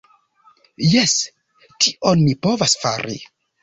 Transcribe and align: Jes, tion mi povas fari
Jes, 0.93 1.13
tion 1.87 2.27
mi 2.27 2.37
povas 2.49 2.79
fari 2.85 3.25